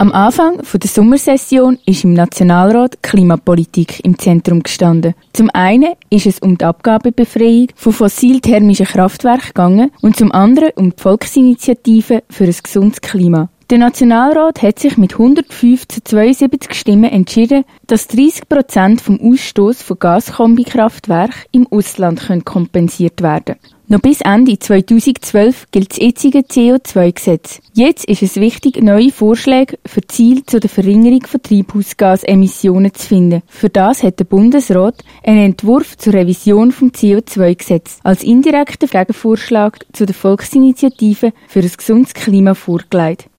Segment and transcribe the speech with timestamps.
[0.00, 5.14] Am Anfang der Sommersession ist im Nationalrat Klimapolitik im Zentrum gestanden.
[5.32, 10.90] Zum einen ist es um die Abgabebefreiung von fossilthermischen Kraftwerken gegangen und zum anderen um
[10.90, 13.50] die Volksinitiative für ein gesundes Klima.
[13.70, 19.80] Der Nationalrat hat sich mit 105 zu 72 Stimmen entschieden, dass 30 Prozent vom Ausstoß
[19.80, 23.77] von Gaskombikraftwerken im Ausland kompensiert werden können.
[23.90, 27.62] Noch bis Ende 2012 gilt das jetzige CO2-Gesetz.
[27.72, 33.42] Jetzt ist es wichtig, neue Vorschläge für Ziele zur Verringerung von Treibhausgasemissionen zu finden.
[33.46, 40.04] Für das hat der Bundesrat einen Entwurf zur Revision vom CO2-Gesetz als indirekten Gegenvorschlag zu
[40.04, 43.30] der Volksinitiative für ein gesundes Klima vorgelegt.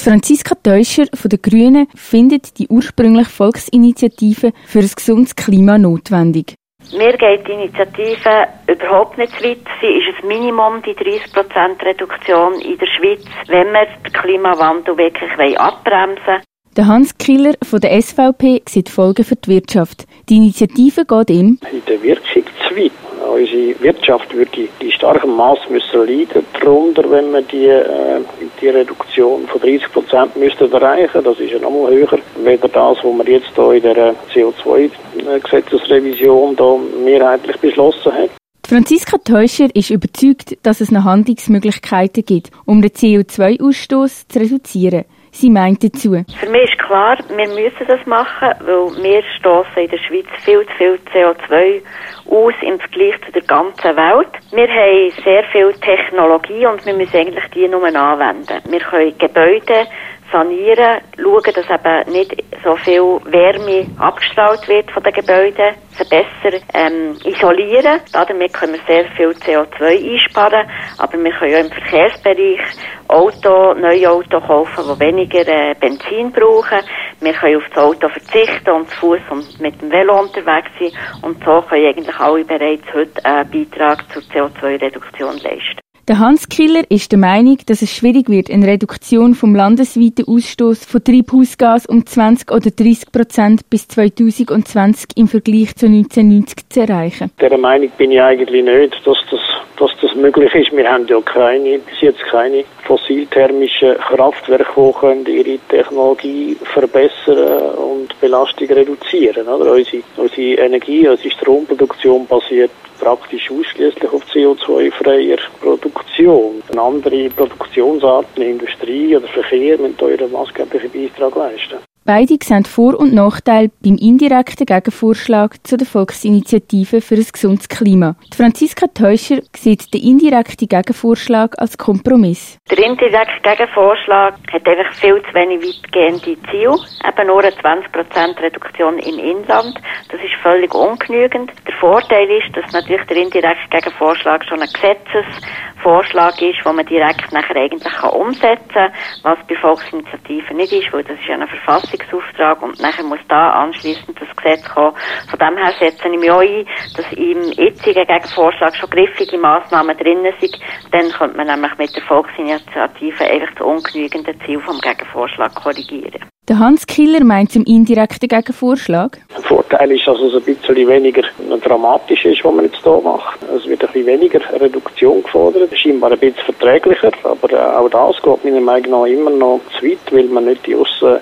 [0.00, 6.54] Franziska Teuscher von den Grünen findet die ursprüngliche Volksinitiative für ein gesundes Klima notwendig.
[6.92, 9.58] Mir geht die Initiative überhaupt nicht zu weit.
[9.80, 15.60] Sie ist ein Minimum, die 30% Reduktion in der Schweiz, wenn wir den Klimawandel wirklich
[15.60, 16.42] abbremsen wollen.
[16.78, 20.06] Der Hans Killer von der SVP sieht Folgen für die Wirtschaft.
[20.28, 22.92] Die Initiative geht ihm in der Wirkung zu weit.
[23.28, 28.20] Unsere Wirtschaft würde in starkem Maß müssen leiden darunter, wenn wir die, äh,
[28.62, 31.24] die Reduktion von 30 Prozent müssten erreichen.
[31.24, 36.56] Das ist ja nochmal höher, weder das, was wir jetzt hier in der CO2-Gesetzesrevision
[37.02, 38.30] mehrheitlich beschlossen haben.
[38.64, 45.06] Franziska Teuscher ist überzeugt, dass es noch Handlungsmöglichkeiten gibt, um den CO2-Ausstoß zu reduzieren.
[45.30, 46.24] Sie meint dazu.
[46.40, 50.64] Für mich ist klar, wir müssen das machen, weil wir stoßen in der Schweiz viel
[50.66, 51.82] zu viel CO2
[52.30, 54.28] aus im Vergleich zu der ganzen Welt.
[54.52, 58.60] Wir haben sehr viel Technologie und wir müssen eigentlich die nur anwenden.
[58.68, 59.86] Wir können Gebäude
[60.32, 66.58] sanieren, schauen, dass eben nicht so viel Wärme abgestrahlt wird von den Gebäuden, sie besser
[66.74, 68.00] ähm, isolieren.
[68.12, 72.60] Damit können wir sehr viel CO2 einsparen, aber wir können ja im Verkehrsbereich
[73.08, 76.80] Auto, neue Auto kaufen, die weniger äh, Benzin brauchen.
[77.20, 80.92] Wir können auf das Auto verzichten und zu Fuß und mit dem Velo unterwegs sein
[81.22, 85.87] und so können eigentlich alle bereits heute einen Beitrag zur CO2-Reduktion leisten.
[86.08, 90.86] Der Hans Killer ist der Meinung, dass es schwierig wird, eine Reduktion vom landesweiten Ausstoß
[90.86, 97.30] von Treibhausgas um 20 oder 30 Prozent bis 2020 im Vergleich zu 1990 zu erreichen.
[97.38, 99.40] Der Meinung bin ich eigentlich nicht, dass das,
[99.78, 100.74] dass das möglich ist.
[100.74, 108.18] Wir haben ja keine, bis jetzt keine fossilthermischen Kraftwerke, die können ihre Technologie verbessern und
[108.18, 109.46] Belastung reduzieren.
[109.46, 109.72] Oder?
[109.72, 112.70] Unsere, unsere Energie, unsere Stromproduktion basiert
[113.08, 116.62] praktisch ausschließlich auf CO2-freier Produktion.
[116.70, 121.78] Eine andere Produktionsarten, Industrie oder Verkehr müssen euren maßgeblichen Beitrag leisten.
[122.08, 128.16] Beide sehen Vor- und Nachteile beim indirekten Gegenvorschlag zu der Volksinitiative für ein gesundes Klima.
[128.32, 132.56] Die Franziska Teuscher sieht den indirekten Gegenvorschlag als Kompromiss.
[132.70, 136.78] Der indirekte Gegenvorschlag hat einfach viel zu wenig weitgehende Ziele.
[137.06, 139.78] Eben nur eine 20% Reduktion im Inland.
[140.10, 141.52] Das ist völlig ungenügend.
[141.66, 147.32] Der Vorteil ist, dass natürlich der indirekte Gegenvorschlag schon ein Gesetzesvorschlag ist, den man direkt
[147.32, 151.46] nachher eigentlich kann umsetzen kann, was bei Volksinitiativen nicht ist, weil das ist ja eine
[151.46, 154.94] Verfassung Verwaltungsauftrag und nachher muss da anschließend das Gesetz kommen.
[155.28, 156.66] Von dem her setze ich mich auch ein,
[156.96, 160.58] dass im jetzigen Gegenvorschlag schon griffige Massnahmen drin sind.
[160.92, 166.24] Dann könnte man nämlich mit der Volksinitiative einfach das ungenügende Ziel vom Gegenvorschlag korrigieren.
[166.48, 169.18] Der Hans Killer meint zum indirekten Gegenvorschlag.
[169.36, 171.20] Der Vorteil ist, dass es ein bisschen weniger
[171.62, 173.38] dramatisch ist, was man jetzt hier macht.
[173.54, 178.44] Es wird ein bisschen weniger Reduktion gefordert, scheinbar ein bisschen verträglicher, aber auch das geht
[178.46, 181.18] meiner Meinung nach immer noch zu weit, weil man nicht die Aussen,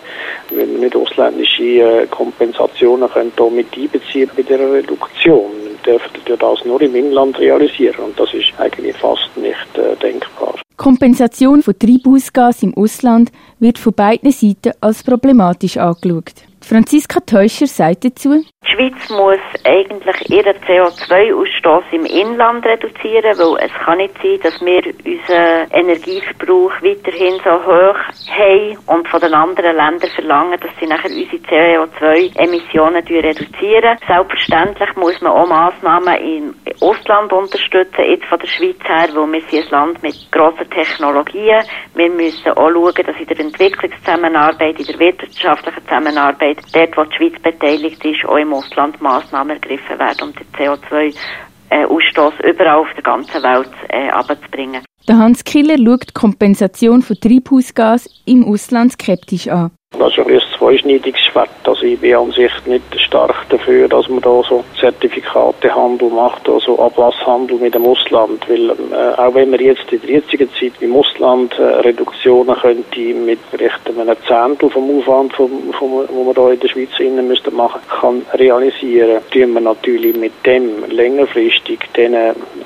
[0.50, 5.50] weil man nicht ausländische äh, Kompensationen können hier mit einbeziehen bei der Reduktion.
[5.82, 10.45] Wir dürfen das nur im Inland realisieren und das ist eigentlich fast nicht äh, denkbar.
[10.76, 16.34] Kompensation von Treibhausgas im Ausland wird von beiden Seiten als problematisch angeschaut.
[16.60, 23.72] Franziska Teuscher sagt dazu, die Schweiz muss eigentlich ihren CO2-Ausstoß im Inland reduzieren, weil es
[23.84, 27.98] kann nicht sein, dass wir unseren Energieverbrauch weiterhin so hoch
[28.28, 33.98] haben und von den anderen Ländern verlangen, dass sie nachher unsere CO2-Emissionen reduzieren.
[34.06, 39.40] Selbstverständlich muss man auch Massnahmen im Ausland unterstützen, jetzt von der Schweiz her, weil wir
[39.42, 41.62] sind ein Land mit grossen Technologien.
[41.94, 47.16] Wir müssen auch schauen, dass in der Entwicklungszusammenarbeit, in der wirtschaftlichen Zusammenarbeit, dort, wo die
[47.16, 53.02] Schweiz beteiligt ist, auch im Ausland Massnahmen ergriffen werden, um den CO2-Ausstoß überall auf der
[53.02, 54.82] ganzen Welt äh, abzubringen.
[55.08, 59.70] Der Hans Killer schaut die Kompensation von Treibhausgas im Ausland skeptisch an.
[59.98, 61.48] Das ist ein zweischneidiges Schwert.
[61.64, 66.78] Also ich bin an sich nicht stark dafür, dass man da so Zertifikatehandel macht, also
[66.78, 68.48] Ablasshandel mit dem Ausland.
[68.48, 73.00] Weil äh, auch wenn man jetzt in der jetzigen Zeit im Ausland äh, Reduktionen könnte
[73.00, 77.28] mit vielleicht einem Zehntel vom Aufwand, vom, vom, wo man da in der Schweiz innen
[77.28, 82.14] müsste machen, kann realisieren, tun wir natürlich mit dem längerfristig den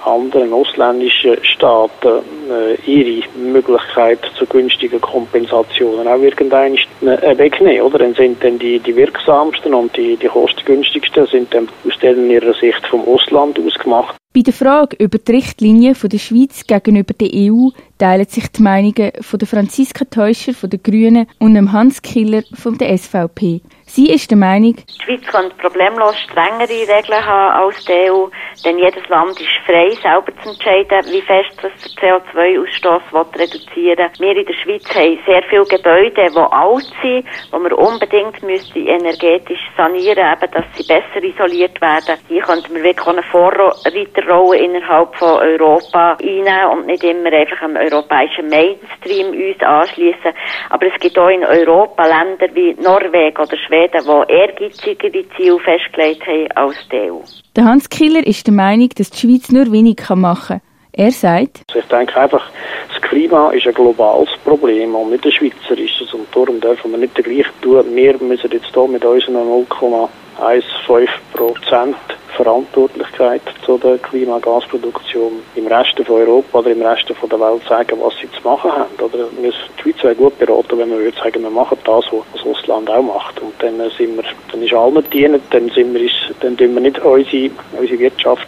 [0.04, 7.98] anderen ausländischen Staaten äh, ihre Möglichkeit zu günstigen Kompensationen auch irgendein äh, wegnehmen, oder?
[7.98, 12.86] Dann sind dann die, die wirksamsten und die, die kostengünstigsten sind dann aus ihrer Sicht
[12.86, 14.16] vom Ausland ausgemacht.
[14.32, 19.10] Bei der Frage über die Richtlinien der Schweiz gegenüber der EU teilen sich die Meinungen
[19.20, 23.60] von der Franziska Teuscher von den Grünen und dem Hans Killer von der SVP.
[23.92, 28.28] Sie ist der Meinung, die Schweiz kann problemlos strengere Regeln haben als die EU,
[28.64, 33.02] denn jedes Land ist frei, selber zu entscheiden, wie fest es den CO2-Ausstoß
[33.36, 34.28] reduzieren will.
[34.28, 38.78] Wir in der Schweiz haben sehr viele Gebäude, die alt sind, die wir unbedingt müsste
[38.78, 42.16] energetisch sanieren müssen, dass sie besser isoliert werden.
[42.28, 47.74] Hier könnten wir wirklich eine Vorreiterrolle innerhalb von Europa einnehmen und nicht immer einfach am
[47.74, 50.32] europäischen Mainstream uns anschließen.
[50.68, 55.58] Aber es gibt auch in Europa Länder wie Norwegen oder Schweden, Schweden, die ehrgeizigere Ziele
[55.60, 57.20] festgelegt haben als die EU.
[57.56, 60.60] Der Hans Killer ist der Meinung, dass die Schweiz nur wenig machen kann.
[60.92, 62.50] Er sagt, ich denke einfach,
[62.92, 67.14] das Klima ist ein globales Problem und nicht ein schweizerisches und darum dürfen wir nicht
[67.14, 67.84] gleich tun.
[67.94, 71.96] Wir müssen jetzt hier mit unseren 0,15 Prozent
[72.42, 77.98] Verantwortlichkeit zu der Klimagasproduktion im Rest von Europa oder im Rest von der Welt sagen,
[78.00, 78.94] was sie zu machen haben.
[78.98, 79.52] Oder die
[79.82, 83.02] Schweiz wäre gut beraten, wenn man würde sagen, wir machen das, was das Ausland auch
[83.02, 83.40] macht.
[83.40, 86.10] Und dann sind wir, dann ist allen dienen, dann sind wir,
[86.40, 88.46] dann tun wir nicht unsere, unsere Wirtschaft,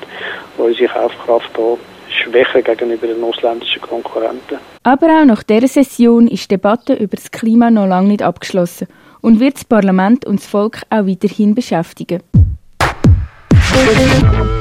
[0.57, 1.77] unsere Kaufkraft da
[2.09, 4.59] schwächer gegenüber den ausländischen Konkurrenten.
[4.83, 8.89] Aber auch nach dieser Session ist die Debatte über das Klima noch lange nicht abgeschlossen
[9.21, 12.23] und wird das Parlament und das Volk auch weiterhin beschäftigen.
[13.75, 14.52] Thank you.